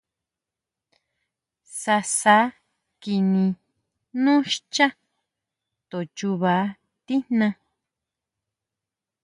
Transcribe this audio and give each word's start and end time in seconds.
Sasa 1.79 2.37
kini 3.01 3.45
nú 4.21 4.33
xchá, 4.51 4.87
to 5.89 5.97
chuba 6.17 6.55
tijna. 7.05 7.47